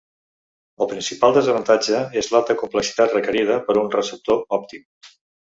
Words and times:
El 0.85 0.87
principal 0.93 1.35
desavantatge 1.35 1.99
és 2.23 2.31
l'alta 2.33 2.57
complexitat 2.63 3.15
requerida 3.19 3.59
per 3.69 3.79
un 3.85 3.93
receptor 4.01 4.45
òptim. 4.59 4.89